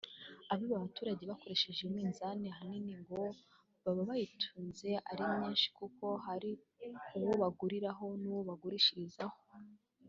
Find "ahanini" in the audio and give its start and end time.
2.49-2.93